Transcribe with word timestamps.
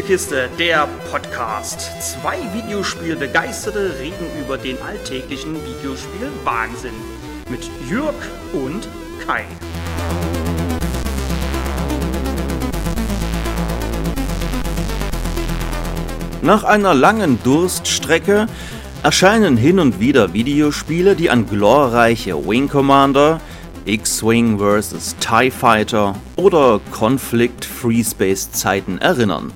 Spielekiste, 0.00 0.48
der 0.58 0.88
Podcast. 1.10 1.90
Zwei 2.00 2.38
Videospielbegeisterte 2.54 3.98
reden 4.00 4.24
über 4.42 4.56
den 4.56 4.80
alltäglichen 4.80 5.54
Videospiel-Wahnsinn. 5.56 6.94
Mit 7.50 7.70
Jürg 7.86 8.14
und 8.54 8.88
Kai. 9.26 9.44
Nach 16.40 16.64
einer 16.64 16.94
langen 16.94 17.38
Durststrecke 17.44 18.46
erscheinen 19.02 19.58
hin 19.58 19.78
und 19.78 20.00
wieder 20.00 20.32
Videospiele, 20.32 21.14
die 21.14 21.28
an 21.28 21.46
glorreiche 21.46 22.48
Wing 22.48 22.70
Commander, 22.70 23.38
X-Wing 23.84 24.58
vs. 24.58 25.16
TIE 25.20 25.50
Fighter 25.50 26.14
oder 26.36 26.80
Conflict 26.90 27.66
Free 27.66 28.02
Space 28.02 28.50
Zeiten 28.50 28.96
erinnern. 28.96 29.52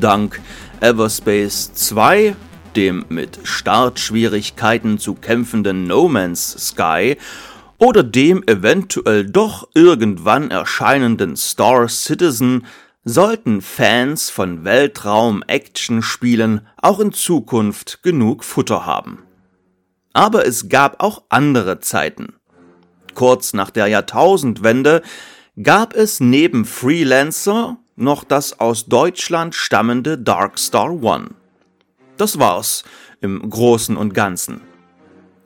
Dank 0.00 0.40
Everspace 0.80 1.72
2, 1.72 2.36
dem 2.76 3.04
mit 3.08 3.40
Startschwierigkeiten 3.42 4.98
zu 4.98 5.14
kämpfenden 5.14 5.84
No 5.84 6.08
Man's 6.08 6.68
Sky 6.68 7.16
oder 7.78 8.02
dem 8.02 8.42
eventuell 8.46 9.24
doch 9.26 9.68
irgendwann 9.74 10.50
erscheinenden 10.50 11.36
Star 11.36 11.88
Citizen 11.88 12.66
sollten 13.04 13.62
Fans 13.62 14.30
von 14.30 14.64
Weltraum-Action-Spielen 14.64 16.66
auch 16.80 17.00
in 17.00 17.12
Zukunft 17.12 18.02
genug 18.02 18.44
Futter 18.44 18.86
haben. 18.86 19.22
Aber 20.12 20.46
es 20.46 20.68
gab 20.68 21.02
auch 21.02 21.22
andere 21.28 21.80
Zeiten 21.80 22.34
kurz 23.18 23.52
nach 23.52 23.70
der 23.70 23.88
Jahrtausendwende 23.88 25.02
gab 25.60 25.92
es 25.92 26.20
neben 26.20 26.64
Freelancer 26.64 27.78
noch 27.98 28.24
das 28.24 28.60
aus 28.60 28.86
Deutschland 28.86 29.54
stammende 29.54 30.18
Darkstar 30.18 31.02
One. 31.02 31.30
Das 32.16 32.38
war's 32.38 32.84
im 33.20 33.48
Großen 33.48 33.96
und 33.96 34.14
Ganzen. 34.14 34.60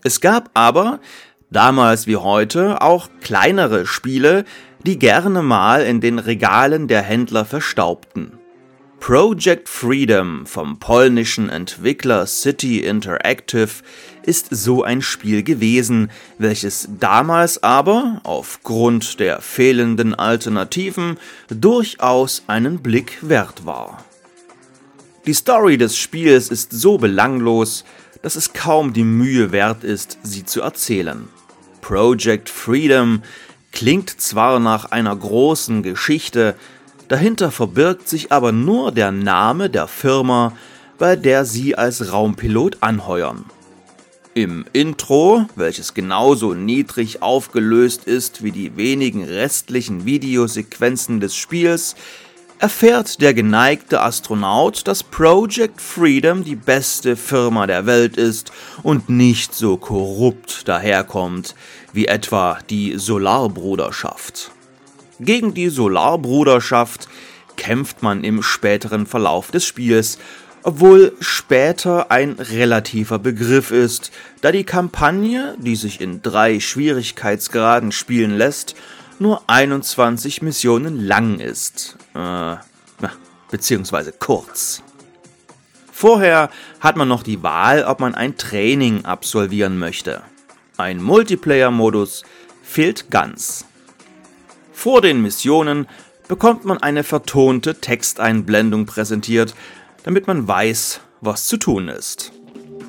Es 0.05 0.20
gab 0.20 0.50
aber, 0.55 1.00
damals 1.50 2.06
wie 2.06 2.17
heute, 2.17 2.81
auch 2.83 3.09
kleinere 3.20 3.86
Spiele, 3.86 4.44
die 4.84 4.98
gerne 4.98 5.42
mal 5.42 5.83
in 5.83 6.00
den 6.00 6.19
Regalen 6.19 6.89
der 6.89 7.03
Händler 7.03 7.44
verstaubten. 7.44 8.39
Project 9.05 9.69
Freedom 9.69 10.47
vom 10.47 10.78
polnischen 10.78 11.48
Entwickler 11.48 12.25
City 12.25 12.84
Interactive 12.84 13.83
ist 14.22 14.47
so 14.53 14.84
ein 14.84 15.03
Spiel 15.03 15.42
gewesen, 15.42 16.09
welches 16.39 16.89
damals 17.00 17.64
aber, 17.64 18.20
aufgrund 18.22 19.19
der 19.19 19.41
fehlenden 19.41 20.14
Alternativen, 20.14 21.19
durchaus 21.48 22.44
einen 22.47 22.78
Blick 22.78 23.19
wert 23.22 23.67
war. 23.67 24.05
Die 25.27 25.34
Story 25.34 25.78
des 25.78 25.97
Spiels 25.97 26.48
ist 26.48 26.70
so 26.70 26.97
belanglos, 26.97 27.84
dass 28.22 28.37
es 28.37 28.53
kaum 28.53 28.92
die 28.92 29.03
Mühe 29.03 29.50
wert 29.50 29.83
ist, 29.83 30.19
sie 30.22 30.44
zu 30.44 30.62
erzählen. 30.62 31.28
Project 31.81 32.48
Freedom 32.48 33.25
klingt 33.72 34.11
zwar 34.20 34.61
nach 34.61 34.92
einer 34.92 35.16
großen 35.16 35.83
Geschichte, 35.83 36.55
Dahinter 37.13 37.51
verbirgt 37.51 38.09
sich 38.09 38.33
aber 38.33 38.53
nur 38.53 38.91
der 38.91 39.13
Name 39.13 39.69
der 39.69 39.87
Firma, 39.87 40.57
bei 40.97 41.15
der 41.15 41.45
sie 41.45 41.77
als 41.77 42.11
Raumpilot 42.11 42.79
anheuern. 42.81 43.45
Im 44.33 44.65
Intro, 44.73 45.45
welches 45.55 45.93
genauso 45.93 46.55
niedrig 46.55 47.21
aufgelöst 47.21 48.05
ist 48.05 48.43
wie 48.43 48.51
die 48.51 48.79
wenigen 48.79 49.25
restlichen 49.25 50.07
Videosequenzen 50.07 51.21
des 51.21 51.37
Spiels, 51.37 51.97
erfährt 52.59 53.21
der 53.21 53.35
geneigte 53.35 54.01
Astronaut, 54.01 54.89
dass 54.89 55.03
Project 55.03 55.83
Freedom 55.83 56.45
die 56.45 56.56
beste 56.56 57.17
Firma 57.17 57.67
der 57.67 57.84
Welt 57.84 58.17
ist 58.17 58.53
und 58.83 59.11
nicht 59.11 59.55
so 59.55 59.77
korrupt 59.77 60.67
daherkommt 60.67 61.56
wie 61.93 62.06
etwa 62.06 62.59
die 62.71 62.97
Solarbruderschaft. 62.97 64.52
Gegen 65.25 65.55
die 65.55 65.69
Solarbruderschaft 65.69 67.09
kämpft 67.56 68.03
man 68.03 68.25
im 68.25 68.43
späteren 68.43 69.06
Verlauf 69.06 69.53
des 69.53 69.65
Spiels, 69.65 70.19
obwohl 70.65 71.12
später 71.21 72.10
ein 72.10 72.33
relativer 72.33 73.21
Begriff 73.21 73.71
ist, 73.71 74.10
da 74.41 74.50
die 74.50 74.65
Kampagne, 74.65 75.56
die 75.59 75.77
sich 75.77 76.00
in 76.00 76.22
drei 76.22 76.59
Schwierigkeitsgraden 76.59 77.93
spielen 77.93 78.37
lässt, 78.37 78.75
nur 79.21 79.43
21 79.47 80.43
Missionen 80.43 81.06
lang 81.06 81.39
ist. 81.39 81.97
Äh, 82.15 82.56
beziehungsweise 83.49 84.12
kurz. 84.12 84.83
Vorher 85.93 86.50
hat 86.81 86.97
man 86.97 87.06
noch 87.06 87.22
die 87.22 87.44
Wahl, 87.44 87.84
ob 87.84 88.00
man 88.00 88.16
ein 88.16 88.37
Training 88.37 89.04
absolvieren 89.04 89.78
möchte. 89.78 90.22
Ein 90.78 91.00
Multiplayer-Modus 91.00 92.25
fehlt 92.65 93.09
ganz. 93.10 93.66
Vor 94.82 95.00
den 95.00 95.22
Missionen 95.22 95.87
bekommt 96.26 96.65
man 96.65 96.78
eine 96.78 97.04
vertonte 97.04 97.76
Texteinblendung 97.76 98.84
präsentiert, 98.84 99.54
damit 100.03 100.26
man 100.26 100.48
weiß, 100.48 101.00
was 101.20 101.47
zu 101.47 101.56
tun 101.56 101.87
ist. 101.87 102.32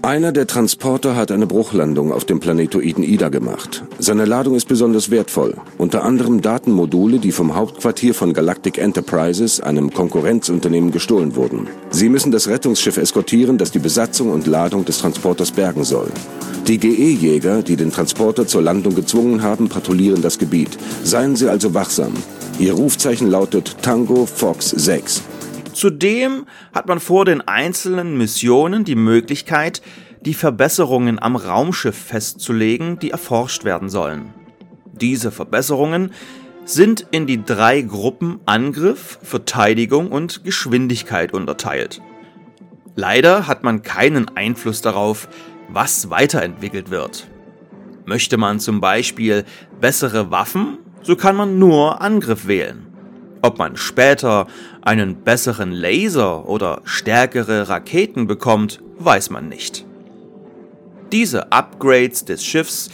Einer 0.06 0.34
der 0.34 0.48
Transporter 0.48 1.16
hat 1.16 1.32
eine 1.32 1.48
Bruchlandung 1.48 2.12
auf 2.12 2.26
dem 2.26 2.42
Planetoiden 2.42 3.06
Ida 3.06 3.30
gemacht. 3.30 3.86
Seine 4.00 4.26
Ladung 4.26 4.54
ist 4.56 4.68
besonders 4.68 5.12
wertvoll. 5.12 5.56
Unter 5.78 6.04
anderem 6.04 6.42
Datenmodule, 6.42 7.20
die 7.20 7.32
vom 7.32 7.56
Hauptquartier 7.56 8.14
von 8.14 8.34
Galactic 8.34 8.80
Enterprises, 8.80 9.62
einem 9.62 9.94
Konkurrenzunternehmen, 9.94 10.92
gestohlen 10.92 11.38
wurden. 11.38 11.68
Sie 11.92 12.10
müssen 12.10 12.34
das 12.34 12.50
Rettungsschiff 12.50 12.98
eskortieren, 12.98 13.58
das 13.58 13.72
die 13.72 13.80
Besatzung 13.80 14.32
und 14.32 14.46
Ladung 14.46 14.84
des 14.84 14.98
Transporters 14.98 15.52
bergen 15.52 15.86
soll. 15.86 16.12
Die 16.68 16.80
GE-Jäger, 16.80 17.62
die 17.64 17.78
den 17.78 17.94
Transporter 17.94 18.46
zur 18.46 18.62
Landung 18.62 18.96
gezwungen 18.96 19.42
haben, 19.42 19.70
patrouillieren 19.70 20.22
das 20.22 20.38
Gebiet. 20.38 20.78
Seien 21.06 21.38
Sie 21.38 21.48
also 21.48 21.74
wachsam. 21.74 22.12
Ihr 22.60 22.74
Rufzeichen 22.74 23.32
lautet 23.32 23.78
Tango 23.82 24.26
Fox 24.26 24.70
6. 24.70 25.24
Zudem 25.74 26.46
hat 26.74 26.88
man 26.88 27.00
vor 27.00 27.26
den 27.26 27.42
einzelnen 27.42 28.18
Missionen 28.18 28.84
die 28.84 28.96
Möglichkeit, 28.96 29.82
die 30.22 30.34
Verbesserungen 30.34 31.20
am 31.20 31.36
Raumschiff 31.36 31.98
festzulegen, 31.98 33.00
die 33.00 33.12
erforscht 33.12 33.66
werden 33.66 33.90
sollen. 33.90 34.34
Diese 34.94 35.32
Verbesserungen 35.32 36.12
sind 36.66 37.06
in 37.12 37.28
die 37.28 37.44
drei 37.44 37.82
Gruppen 37.82 38.40
Angriff, 38.46 39.20
Verteidigung 39.22 40.12
und 40.12 40.44
Geschwindigkeit 40.44 41.34
unterteilt. 41.34 42.02
Leider 42.96 43.48
hat 43.48 43.64
man 43.64 43.82
keinen 43.82 44.30
Einfluss 44.38 44.82
darauf, 44.82 45.28
was 45.68 46.10
weiterentwickelt 46.10 46.90
wird. 46.90 47.28
Möchte 48.06 48.38
man 48.38 48.60
zum 48.60 48.80
Beispiel 48.80 49.46
bessere 49.82 50.30
Waffen, 50.30 50.78
so 51.02 51.16
kann 51.16 51.36
man 51.36 51.60
nur 51.60 52.02
Angriff 52.02 52.48
wählen. 52.48 52.93
Ob 53.44 53.58
man 53.58 53.76
später 53.76 54.48
einen 54.84 55.18
besseren 55.18 55.74
Laser 55.74 56.48
oder 56.48 56.82
stärkere 56.86 57.68
Raketen 57.68 58.26
bekommt, 58.26 58.82
weiß 59.00 59.32
man 59.32 59.50
nicht. 59.50 59.86
Diese 61.12 61.52
Upgrades 61.52 62.24
des 62.24 62.46
Schiffs 62.46 62.90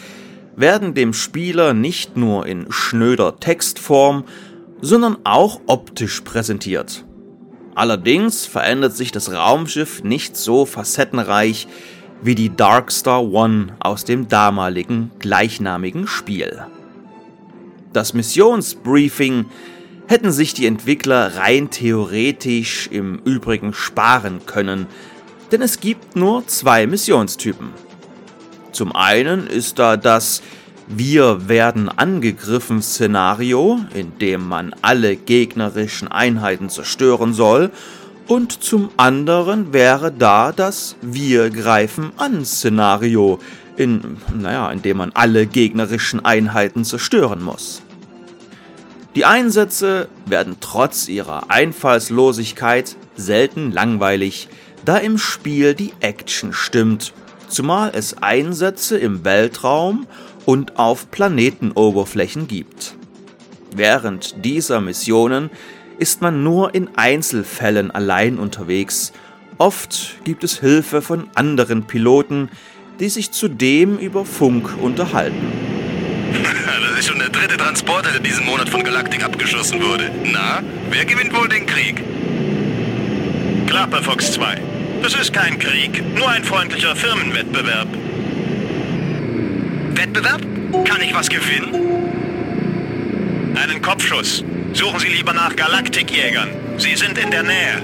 werden 0.56 0.96
dem 0.96 1.14
Spieler 1.14 1.76
nicht 1.76 2.18
nur 2.18 2.48
in 2.48 2.66
schnöder 2.72 3.40
Textform, 3.40 4.24
sondern 4.82 5.20
auch 5.24 5.62
optisch 5.68 6.22
präsentiert. 6.22 7.06
Allerdings 7.76 8.48
verändert 8.48 8.98
sich 8.98 9.12
das 9.12 9.32
Raumschiff 9.32 10.04
nicht 10.04 10.36
so 10.36 10.66
facettenreich 10.66 11.68
wie 12.24 12.34
die 12.34 12.56
Darkstar 12.56 13.24
One 13.24 13.78
aus 13.80 14.04
dem 14.04 14.28
damaligen 14.28 15.12
gleichnamigen 15.20 16.08
Spiel. 16.08 16.66
Das 17.94 18.16
Missionsbriefing 18.16 19.46
hätten 20.10 20.32
sich 20.32 20.56
die 20.56 20.66
Entwickler 20.66 21.38
rein 21.38 21.70
theoretisch 21.70 22.90
im 22.92 23.22
Übrigen 23.26 23.76
sparen 23.76 24.42
können, 24.48 24.88
denn 25.52 25.62
es 25.62 25.80
gibt 25.80 26.16
nur 26.16 26.48
zwei 26.48 26.88
Missionstypen. 26.88 27.70
Zum 28.72 28.96
einen 28.96 29.46
ist 29.46 29.78
da 29.78 29.98
das 29.98 30.42
Wir 30.88 31.48
werden 31.48 31.90
angegriffen 31.90 32.82
Szenario, 32.82 33.82
in 33.94 34.18
dem 34.18 34.48
man 34.48 34.74
alle 34.82 35.16
gegnerischen 35.16 36.08
Einheiten 36.08 36.70
zerstören 36.70 37.36
soll, 37.36 37.70
und 38.28 38.64
zum 38.64 38.90
anderen 38.98 39.74
wäre 39.74 40.12
da 40.12 40.52
das 40.52 40.96
Wir 41.04 41.52
greifen 41.52 42.14
an 42.18 42.46
Szenario, 42.46 43.38
in, 43.78 44.18
naja, 44.36 44.72
in 44.72 44.82
dem 44.82 44.98
man 44.98 45.12
alle 45.14 45.46
gegnerischen 45.46 46.26
Einheiten 46.26 46.84
zerstören 46.84 47.44
muss. 47.44 47.84
Die 49.20 49.26
Einsätze 49.26 50.08
werden 50.28 50.56
trotz 50.62 51.10
ihrer 51.10 51.52
Einfallslosigkeit 51.52 52.96
selten 53.18 53.70
langweilig, 53.70 54.48
da 54.86 54.96
im 54.96 55.18
Spiel 55.18 55.74
die 55.74 55.92
Action 56.00 56.54
stimmt, 56.54 57.12
zumal 57.50 57.92
es 57.94 58.24
Einsätze 58.24 58.98
im 58.98 59.26
Weltraum 59.26 60.08
und 60.46 60.80
auf 60.80 61.12
Planetenoberflächen 61.12 62.48
gibt. 62.48 62.96
Während 63.76 64.46
dieser 64.46 64.80
Missionen 64.80 65.50
ist 65.98 66.22
man 66.22 66.42
nur 66.42 66.74
in 66.74 66.88
Einzelfällen 66.96 67.92
allein 67.92 68.40
unterwegs. 68.40 69.12
Oft 69.58 70.16
gibt 70.24 70.46
es 70.46 70.62
Hilfe 70.62 71.02
von 71.02 71.28
anderen 71.36 71.88
Piloten, 71.88 72.48
die 73.02 73.10
sich 73.10 73.32
zudem 73.32 73.98
über 73.98 74.24
Funk 74.24 74.78
unterhalten. 74.82 75.69
Das 76.90 77.00
ist 77.00 77.08
schon 77.08 77.20
der 77.20 77.30
dritte 77.30 77.58
Transporter, 77.58 78.12
der 78.12 78.20
diesen 78.20 78.46
Monat 78.46 78.70
von 78.70 78.84
Galactic 78.84 79.24
abgeschossen 79.24 79.82
wurde. 79.82 80.12
Na, 80.26 80.62
wer 80.90 81.06
gewinnt 81.06 81.34
wohl 81.34 81.48
den 81.48 81.66
Krieg? 81.66 82.04
Klappe, 83.68 84.04
Fox 84.04 84.34
2. 84.34 84.58
Das 85.02 85.14
ist 85.14 85.32
kein 85.32 85.58
Krieg, 85.60 86.04
nur 86.16 86.28
ein 86.30 86.44
freundlicher 86.44 86.96
Firmenwettbewerb. 86.96 87.88
Wettbewerb? 89.96 90.42
Kann 90.86 91.02
ich 91.02 91.14
was 91.14 91.30
gewinnen? 91.30 91.74
Einen 93.56 93.82
Kopfschuss. 93.82 94.44
Suchen 94.74 95.00
Sie 95.00 95.08
lieber 95.08 95.34
nach 95.34 95.56
Galaktikjägern. 95.56 96.50
Sie 96.78 96.96
sind 96.96 97.18
in 97.18 97.32
der 97.32 97.44
Nähe. 97.44 97.84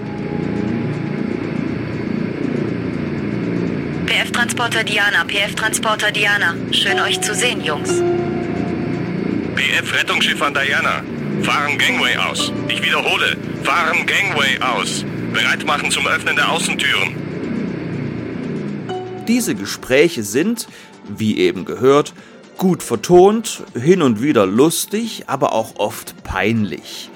PF-Transporter 4.05 4.83
Diana, 4.83 5.23
PF-Transporter 5.25 6.11
Diana. 6.11 6.55
Schön 6.71 6.99
euch 6.99 7.21
zu 7.21 7.33
sehen, 7.33 7.63
Jungs. 7.63 8.01
PF-Rettungsschiff 9.55 10.41
an 10.41 10.53
Diana. 10.53 11.03
Fahren 11.41 11.77
Gangway 11.77 12.15
aus. 12.17 12.51
Ich 12.67 12.83
wiederhole, 12.83 13.37
fahren 13.63 14.05
Gangway 14.05 14.59
aus. 14.59 15.05
Bereit 15.33 15.65
machen 15.65 15.91
zum 15.91 16.07
Öffnen 16.07 16.35
der 16.35 16.51
Außentüren. 16.51 17.15
Diese 19.27 19.55
Gespräche 19.55 20.23
sind, 20.23 20.67
wie 21.07 21.37
eben 21.37 21.65
gehört, 21.65 22.13
gut 22.57 22.83
vertont, 22.83 23.63
hin 23.73 24.01
und 24.01 24.21
wieder 24.21 24.45
lustig, 24.45 25.23
aber 25.27 25.53
auch 25.53 25.77
oft 25.77 26.23
peinlich. 26.23 27.09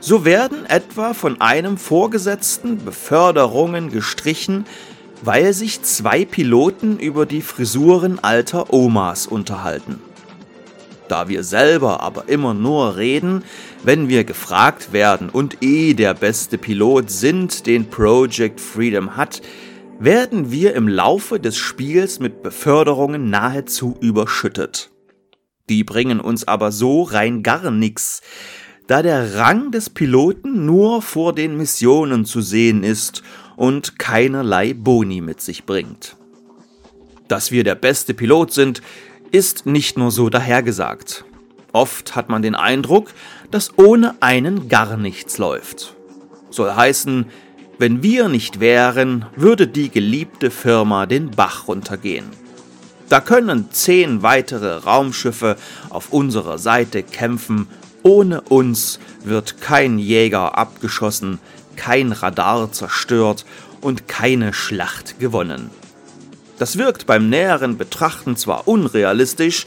So 0.00 0.24
werden 0.24 0.66
etwa 0.66 1.14
von 1.14 1.40
einem 1.40 1.78
Vorgesetzten 1.78 2.84
Beförderungen 2.84 3.90
gestrichen, 3.90 4.66
weil 5.22 5.52
sich 5.52 5.82
zwei 5.82 6.24
Piloten 6.24 6.98
über 6.98 7.26
die 7.26 7.42
Frisuren 7.42 8.18
alter 8.22 8.72
Omas 8.72 9.26
unterhalten. 9.26 10.00
Da 11.08 11.28
wir 11.28 11.42
selber 11.42 12.00
aber 12.00 12.28
immer 12.28 12.52
nur 12.52 12.96
reden, 12.96 13.42
wenn 13.82 14.08
wir 14.08 14.24
gefragt 14.24 14.92
werden 14.92 15.30
und 15.30 15.62
eh 15.62 15.94
der 15.94 16.12
beste 16.14 16.58
Pilot 16.58 17.10
sind, 17.10 17.66
den 17.66 17.88
Project 17.88 18.60
Freedom 18.60 19.16
hat, 19.16 19.40
werden 19.98 20.52
wir 20.52 20.74
im 20.74 20.86
Laufe 20.86 21.40
des 21.40 21.56
Spiels 21.56 22.20
mit 22.20 22.42
Beförderungen 22.42 23.30
nahezu 23.30 23.96
überschüttet. 24.00 24.90
Die 25.68 25.82
bringen 25.82 26.20
uns 26.20 26.46
aber 26.46 26.72
so 26.72 27.02
rein 27.02 27.42
gar 27.42 27.70
nix, 27.70 28.20
da 28.86 29.02
der 29.02 29.34
Rang 29.36 29.70
des 29.70 29.90
Piloten 29.90 30.64
nur 30.66 31.02
vor 31.02 31.34
den 31.34 31.56
Missionen 31.56 32.24
zu 32.24 32.40
sehen 32.40 32.82
ist 32.84 33.22
und 33.56 33.98
keinerlei 33.98 34.72
Boni 34.72 35.20
mit 35.20 35.40
sich 35.40 35.64
bringt. 35.64 36.16
Dass 37.28 37.50
wir 37.50 37.64
der 37.64 37.74
beste 37.74 38.14
Pilot 38.14 38.52
sind, 38.52 38.82
ist 39.30 39.66
nicht 39.66 39.98
nur 39.98 40.10
so 40.10 40.28
dahergesagt. 40.28 41.24
Oft 41.72 42.16
hat 42.16 42.28
man 42.28 42.42
den 42.42 42.54
Eindruck, 42.54 43.12
dass 43.50 43.78
ohne 43.78 44.16
einen 44.20 44.68
gar 44.68 44.96
nichts 44.96 45.38
läuft. 45.38 45.94
Soll 46.50 46.74
heißen, 46.74 47.26
wenn 47.78 48.02
wir 48.02 48.28
nicht 48.28 48.58
wären, 48.58 49.26
würde 49.36 49.68
die 49.68 49.90
geliebte 49.90 50.50
Firma 50.50 51.06
den 51.06 51.30
Bach 51.30 51.68
runtergehen. 51.68 52.26
Da 53.08 53.20
können 53.20 53.68
zehn 53.70 54.22
weitere 54.22 54.78
Raumschiffe 54.78 55.56
auf 55.88 56.12
unserer 56.12 56.58
Seite 56.58 57.02
kämpfen, 57.02 57.68
ohne 58.02 58.40
uns 58.42 58.98
wird 59.22 59.60
kein 59.60 59.98
Jäger 59.98 60.58
abgeschossen, 60.58 61.38
kein 61.76 62.12
Radar 62.12 62.72
zerstört 62.72 63.46
und 63.80 64.08
keine 64.08 64.52
Schlacht 64.52 65.20
gewonnen. 65.20 65.70
Das 66.58 66.76
wirkt 66.78 67.06
beim 67.06 67.28
näheren 67.28 67.78
Betrachten 67.78 68.36
zwar 68.36 68.66
unrealistisch, 68.66 69.66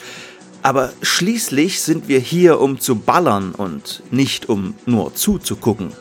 aber 0.62 0.92
schließlich 1.02 1.82
sind 1.82 2.08
wir 2.08 2.20
hier, 2.20 2.60
um 2.60 2.80
zu 2.80 2.96
ballern 2.96 3.54
und 3.54 4.04
nicht 4.12 4.50
um 4.50 4.76
nur 4.86 5.16
zuzugucken. 5.16 5.92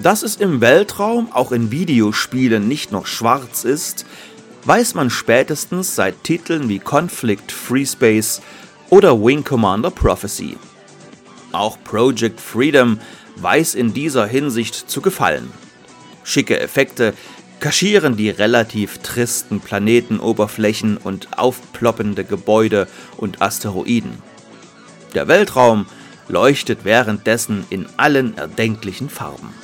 Dass 0.00 0.22
es 0.22 0.36
im 0.36 0.60
Weltraum 0.60 1.32
auch 1.32 1.52
in 1.52 1.70
Videospielen 1.70 2.68
nicht 2.68 2.92
noch 2.92 3.06
schwarz 3.06 3.64
ist, 3.64 4.04
weiß 4.64 4.94
man 4.94 5.10
spätestens 5.10 5.94
seit 5.94 6.22
Titeln 6.24 6.68
wie 6.68 6.78
Conflict 6.78 7.50
Free 7.50 7.86
Space 7.86 8.42
oder 8.90 9.20
Wing 9.20 9.42
Commander 9.42 9.90
Prophecy. 9.90 10.56
Auch 11.52 11.78
Project 11.84 12.40
Freedom 12.40 13.00
weiß 13.36 13.74
in 13.74 13.94
dieser 13.94 14.26
Hinsicht 14.26 14.74
zu 14.90 15.00
gefallen. 15.00 15.50
Schicke 16.22 16.60
Effekte 16.60 17.14
kaschieren 17.60 18.16
die 18.16 18.30
relativ 18.30 18.98
tristen 18.98 19.60
Planetenoberflächen 19.60 20.96
und 20.96 21.38
aufploppende 21.38 22.24
Gebäude 22.24 22.88
und 23.16 23.42
Asteroiden. 23.42 24.22
Der 25.14 25.28
Weltraum 25.28 25.86
leuchtet 26.28 26.80
währenddessen 26.84 27.64
in 27.70 27.86
allen 27.96 28.36
erdenklichen 28.36 29.08
Farben. 29.08 29.54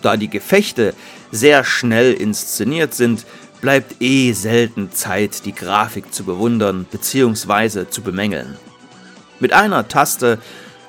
Da 0.00 0.16
die 0.16 0.30
Gefechte 0.30 0.94
sehr 1.30 1.64
schnell 1.64 2.12
inszeniert 2.12 2.94
sind, 2.94 3.26
bleibt 3.60 4.02
eh 4.02 4.32
selten 4.32 4.90
Zeit, 4.92 5.44
die 5.44 5.54
Grafik 5.54 6.12
zu 6.12 6.24
bewundern 6.24 6.86
bzw. 6.90 7.88
zu 7.88 8.02
bemängeln. 8.02 8.56
Mit 9.38 9.52
einer 9.52 9.88
Taste 9.88 10.38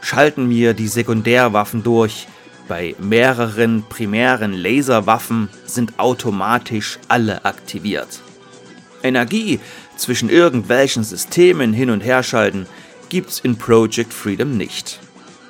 schalten 0.01 0.49
wir 0.49 0.73
die 0.73 0.87
Sekundärwaffen 0.87 1.83
durch, 1.83 2.27
bei 2.67 2.95
mehreren 2.99 3.83
primären 3.87 4.53
Laserwaffen 4.53 5.49
sind 5.65 5.99
automatisch 5.99 6.99
alle 7.07 7.45
aktiviert. 7.45 8.21
Energie 9.03 9.59
zwischen 9.97 10.29
irgendwelchen 10.29 11.03
Systemen 11.03 11.73
hin 11.73 11.89
und 11.89 12.01
her 12.01 12.23
schalten 12.23 12.67
gibt's 13.09 13.39
in 13.39 13.57
Project 13.57 14.13
Freedom 14.13 14.57
nicht. 14.57 14.99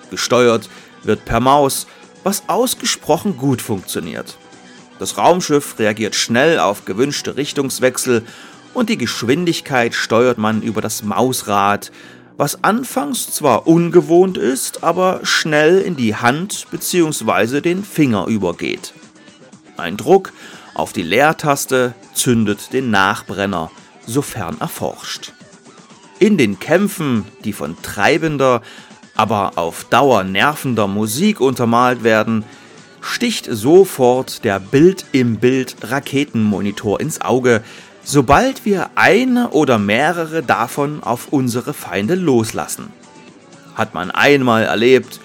Gesteuert 0.09 0.69
wird 1.03 1.25
per 1.25 1.39
Maus, 1.39 1.87
was 2.23 2.43
ausgesprochen 2.47 3.37
gut 3.37 3.61
funktioniert. 3.61 4.37
Das 4.99 5.17
Raumschiff 5.17 5.79
reagiert 5.79 6.15
schnell 6.15 6.59
auf 6.59 6.85
gewünschte 6.85 7.35
Richtungswechsel 7.35 8.23
und 8.73 8.89
die 8.89 8.97
Geschwindigkeit 8.97 9.93
steuert 9.93 10.37
man 10.37 10.61
über 10.61 10.81
das 10.81 11.03
Mausrad, 11.03 11.91
was 12.37 12.63
anfangs 12.63 13.31
zwar 13.31 13.67
ungewohnt 13.67 14.37
ist, 14.37 14.83
aber 14.83 15.19
schnell 15.23 15.79
in 15.79 15.95
die 15.95 16.15
Hand 16.15 16.67
bzw. 16.71 17.61
den 17.61 17.83
Finger 17.83 18.27
übergeht. 18.27 18.93
Ein 19.77 19.97
Druck 19.97 20.33
auf 20.73 20.93
die 20.93 21.03
Leertaste 21.03 21.93
zündet 22.13 22.73
den 22.73 22.89
Nachbrenner, 22.89 23.71
sofern 24.05 24.59
erforscht. 24.59 25.33
In 26.19 26.37
den 26.37 26.59
Kämpfen, 26.59 27.25
die 27.43 27.53
von 27.53 27.75
treibender, 27.81 28.61
aber 29.15 29.53
auf 29.57 29.85
Dauer 29.85 30.23
nervender 30.23 30.87
Musik 30.87 31.39
untermalt 31.39 32.03
werden, 32.03 32.43
sticht 33.01 33.47
sofort 33.49 34.43
der 34.43 34.59
Bild 34.59 35.05
im 35.11 35.37
Bild 35.37 35.75
Raketenmonitor 35.81 36.99
ins 36.99 37.21
Auge, 37.21 37.63
sobald 38.03 38.65
wir 38.65 38.91
eine 38.95 39.49
oder 39.49 39.77
mehrere 39.77 40.43
davon 40.43 41.03
auf 41.03 41.29
unsere 41.31 41.73
Feinde 41.73 42.15
loslassen. 42.15 42.91
Hat 43.75 43.93
man 43.93 44.11
einmal 44.11 44.63
erlebt, 44.63 45.19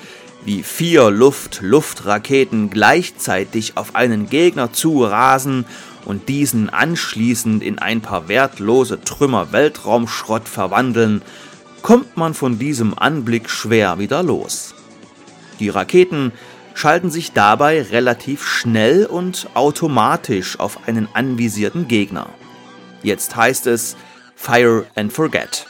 wie 0.45 0.63
vier 0.63 1.11
Luft-Luft-Raketen 1.11 2.71
gleichzeitig 2.71 3.77
auf 3.77 3.95
einen 3.95 4.31
Gegner 4.31 4.73
zurasen 4.73 5.67
und 6.05 6.29
diesen 6.29 6.71
anschließend 6.71 7.63
in 7.63 7.79
ein 7.79 8.01
paar 8.01 8.29
wertlose 8.29 9.01
Trümmer 9.03 9.53
Weltraumschrott 9.53 10.49
verwandeln, 10.49 11.23
kommt 11.83 12.17
man 12.17 12.33
von 12.33 12.59
diesem 12.59 12.99
Anblick 12.99 13.51
schwer 13.51 13.99
wieder 13.99 14.23
los. 14.23 14.75
Die 15.61 15.69
Raketen 15.69 16.33
schalten 16.75 17.11
sich 17.11 17.33
dabei 17.33 17.83
relativ 17.83 18.47
schnell 18.47 19.05
und 19.05 19.49
automatisch 19.55 20.59
auf 20.61 20.87
einen 20.87 21.09
anvisierten 21.13 21.89
Gegner. 21.89 22.29
Jetzt 23.03 23.37
heißt 23.37 23.67
es 23.67 23.97
Fire 24.35 24.87
and 24.95 25.13
Forget. 25.13 25.67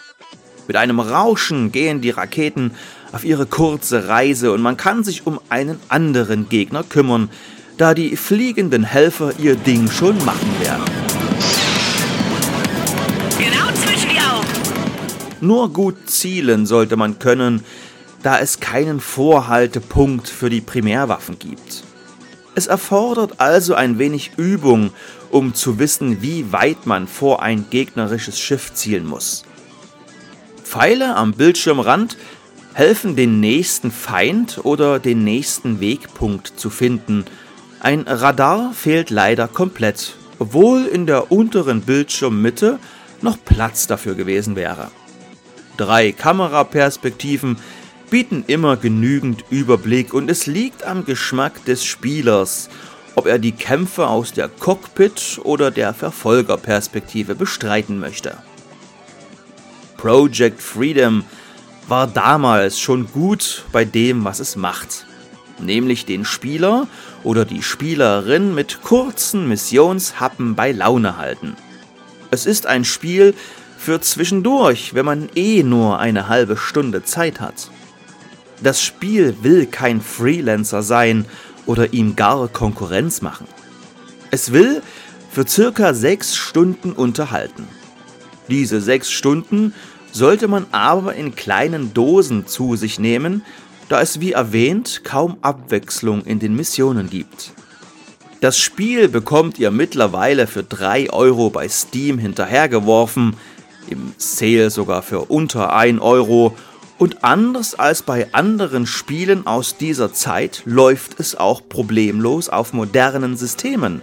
Mit 0.67 0.77
einem 0.77 1.01
Rauschen 1.01 1.73
gehen 1.73 2.01
die 2.01 2.11
Raketen 2.11 2.73
auf 3.13 3.25
ihre 3.25 3.47
kurze 3.47 4.09
Reise 4.09 4.53
und 4.53 4.61
man 4.61 4.77
kann 4.77 5.05
sich 5.05 5.27
um 5.27 5.41
einen 5.49 5.81
anderen 5.89 6.49
Gegner 6.49 6.83
kümmern, 6.83 7.31
da 7.77 7.95
die 7.95 8.17
fliegenden 8.17 8.85
Helfer 8.85 9.33
ihr 9.39 9.57
Ding 9.57 9.91
schon 9.91 10.23
machen 10.25 10.61
werden. 10.61 10.85
Genau 13.39 13.67
zwischen 13.75 14.11
die 14.11 14.19
Augen. 14.19 14.47
Nur 15.41 15.73
gut 15.73 16.11
zielen 16.11 16.67
sollte 16.67 16.97
man 16.97 17.19
können, 17.19 17.65
da 18.23 18.39
es 18.41 18.61
keinen 18.61 19.01
Vorhaltepunkt 19.01 20.29
für 20.29 20.51
die 20.51 20.61
Primärwaffen 20.61 21.39
gibt. 21.39 21.68
Es 22.59 22.67
erfordert 22.67 23.35
also 23.39 23.75
ein 23.75 24.01
wenig 24.01 24.33
Übung, 24.37 24.91
um 25.31 25.55
zu 25.55 25.79
wissen, 25.79 26.23
wie 26.23 26.51
weit 26.51 26.87
man 26.87 27.07
vor 27.07 27.41
ein 27.41 27.67
gegnerisches 27.71 28.41
Schiff 28.41 28.75
zielen 28.75 29.07
muss. 29.07 29.45
Pfeile 30.65 31.15
am 31.15 31.35
Bildschirmrand 31.35 32.17
helfen, 32.75 33.15
den 33.15 33.39
nächsten 33.39 33.93
Feind 33.93 34.59
oder 34.65 34.99
den 34.99 35.23
nächsten 35.23 35.79
Wegpunkt 35.79 36.49
zu 36.59 36.69
finden. 36.69 37.27
Ein 37.79 38.01
Radar 38.09 38.73
fehlt 38.73 39.11
leider 39.11 39.47
komplett, 39.47 40.17
obwohl 40.41 40.85
in 40.85 41.07
der 41.07 41.31
unteren 41.31 41.83
Bildschirmmitte 41.83 42.81
noch 43.23 43.39
Platz 43.45 43.87
dafür 43.87 44.17
gewesen 44.17 44.57
wäre. 44.57 44.91
Drei 45.77 46.11
Kameraperspektiven 46.11 47.59
bieten 48.11 48.45
immer 48.47 48.77
genügend 48.77 49.45
Überblick 49.51 50.15
und 50.15 50.31
es 50.31 50.47
liegt 50.47 50.85
am 50.85 51.05
Geschmack 51.05 51.65
des 51.65 51.85
Spielers, 51.85 52.69
ob 53.15 53.27
er 53.27 53.39
die 53.39 53.53
Kämpfe 53.53 54.07
aus 54.07 54.33
der 54.33 54.49
Cockpit- 54.49 55.41
oder 55.43 55.71
der 55.71 55.93
Verfolgerperspektive 55.93 57.35
bestreiten 57.35 57.99
möchte. 57.99 58.39
Project 59.97 60.63
Freedom 60.63 61.25
war 61.89 62.07
damals 62.07 62.79
schon 62.79 63.11
gut 63.11 63.65
bei 63.73 63.85
dem, 63.85 64.25
was 64.25 64.39
es 64.39 64.55
macht, 64.55 65.07
nämlich 65.59 66.07
den 66.07 66.25
Spieler 66.25 66.87
oder 67.25 67.45
die 67.45 67.63
Spielerin 67.63 68.55
mit 68.55 68.83
kurzen 68.83 69.49
Missionshappen 69.49 70.55
bei 70.55 70.73
Laune 70.73 71.17
halten. 71.17 71.57
Es 72.31 72.47
ist 72.47 72.67
ein 72.67 72.85
Spiel 72.85 73.35
für 73.77 74.01
zwischendurch, 74.01 74.95
wenn 74.95 75.07
man 75.07 75.29
eh 75.35 75.63
nur 75.63 75.99
eine 75.99 76.29
halbe 76.29 76.57
Stunde 76.57 77.03
Zeit 77.03 77.41
hat. 77.41 77.71
Das 78.63 78.83
Spiel 78.83 79.37
will 79.43 79.67
kein 79.67 80.01
Freelancer 80.01 80.83
sein 80.83 81.25
oder 81.67 81.93
ihm 81.93 82.17
gar 82.17 82.49
Konkurrenz 82.49 83.23
machen. 83.23 83.47
Es 84.31 84.53
will 84.53 84.83
für 85.31 85.47
circa 85.47 85.95
sechs 85.95 86.37
Stunden 86.37 86.93
unterhalten. 86.93 87.67
Diese 88.49 88.81
sechs 88.81 89.11
Stunden 89.11 89.75
sollte 90.13 90.49
man 90.49 90.67
aber 90.73 91.15
in 91.15 91.35
kleinen 91.35 91.95
Dosen 91.95 92.47
zu 92.47 92.77
sich 92.77 92.99
nehmen, 92.99 93.43
da 93.89 94.01
es 94.01 94.21
wie 94.21 94.33
erwähnt 94.33 95.03
kaum 95.05 95.39
Abwechslung 95.43 96.25
in 96.25 96.39
den 96.39 96.57
Missionen 96.57 97.09
gibt. 97.11 97.53
Das 98.41 98.59
Spiel 98.59 99.09
bekommt 99.09 99.59
ihr 99.59 99.71
mittlerweile 99.71 100.47
für 100.47 100.63
3 100.63 101.11
Euro 101.11 101.51
bei 101.51 101.69
Steam 101.69 102.19
hinterhergeworfen, 102.19 103.35
im 103.89 104.13
Sale 104.17 104.71
sogar 104.71 105.03
für 105.03 105.23
unter 105.23 105.75
1 105.75 106.01
Euro 106.01 106.57
und 106.99 107.25
anders 107.25 107.77
als 107.77 108.03
bei 108.03 108.33
anderen 108.33 108.87
Spielen 108.87 109.47
aus 109.47 109.77
dieser 109.77 110.13
Zeit 110.13 110.63
läuft 110.65 111.21
es 111.21 111.37
auch 111.37 111.63
problemlos 111.69 112.49
auf 112.49 112.73
modernen 112.73 113.37
Systemen, 113.37 114.03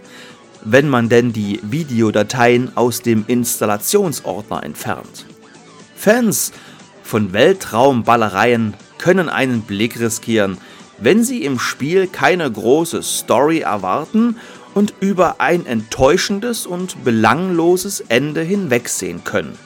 wenn 0.63 0.89
man 0.89 1.09
denn 1.09 1.33
die 1.33 1.59
Videodateien 1.63 2.75
aus 2.75 3.01
dem 3.01 3.25
Installationsordner 3.27 4.63
entfernt. 4.63 5.25
Fans 5.95 6.53
von 7.03 7.33
Weltraumballereien 7.33 8.73
können 8.97 9.29
einen 9.29 9.61
Blick 9.61 9.99
riskieren, 9.99 10.57
wenn 10.97 11.23
sie 11.23 11.43
im 11.43 11.59
Spiel 11.59 12.07
keine 12.07 12.49
große 12.49 13.03
Story 13.03 13.59
erwarten 13.59 14.37
und 14.73 14.93
über 15.01 15.39
ein 15.39 15.65
enttäuschendes 15.65 16.65
und 16.65 17.03
belangloses 17.03 17.99
Ende 18.07 18.41
hinwegsehen 18.41 19.23
können. 19.23 19.57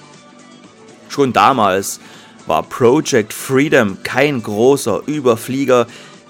Schon 1.08 1.34
damals 1.34 2.00
war 2.50 2.63
Project 2.63 3.32
Freedom 3.32 4.01
kein 4.03 4.41
großer 4.41 5.03
Überflieger, 5.06 5.86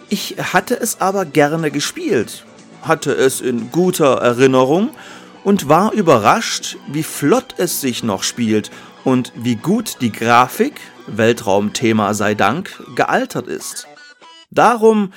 ich 0.09 0.35
hatte 0.53 0.77
es 0.77 0.99
aber 0.99 1.23
gerne 1.23 1.71
gespielt, 1.71 2.45
hatte 2.81 3.13
es 3.13 3.39
in 3.41 3.71
guter 3.71 4.15
Erinnerung 4.15 4.89
und 5.45 5.69
war 5.69 5.93
überrascht, 5.93 6.77
wie 6.91 7.03
flott 7.03 7.55
es 7.57 7.79
sich 7.79 8.03
noch 8.03 8.23
spielt 8.23 8.69
und 9.05 9.31
wie 9.35 9.55
gut 9.55 10.01
die 10.01 10.11
Grafik, 10.11 10.73
Weltraumthema 11.07 12.13
sei 12.13 12.35
Dank, 12.35 12.83
gealtert 12.95 13.47
ist. 13.47 13.87
Darum 14.51 15.13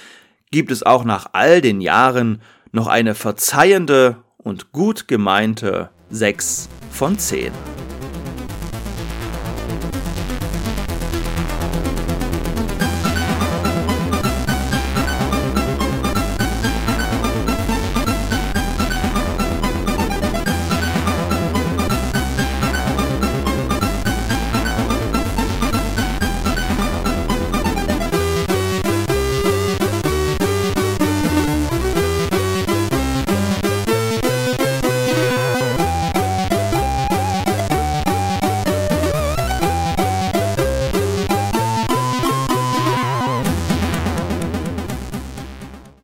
gibt 0.53 0.71
es 0.71 0.85
auch 0.85 1.05
nach 1.05 1.31
all 1.33 1.61
den 1.61 1.81
Jahren 1.81 2.41
noch 2.71 2.87
eine 2.87 3.17
verzeihende 3.17 4.19
und 4.39 4.71
gut 4.71 5.09
gemeinte 5.09 5.91
6 6.11 6.69
von 6.93 7.19
10. 7.19 7.72